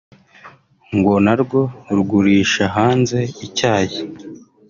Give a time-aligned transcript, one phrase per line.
[0.97, 1.61] ngo narwo
[1.95, 3.97] rugurisha hanze icyayi